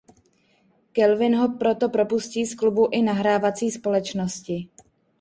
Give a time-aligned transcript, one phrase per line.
[0.97, 4.69] Kelvin ho proto propustí z klubu i nahrávací společnosti.